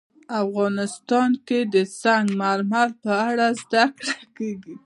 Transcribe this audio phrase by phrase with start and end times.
[0.43, 4.73] افغانستان کې د سنگ مرمر په اړه زده کړه کېږي.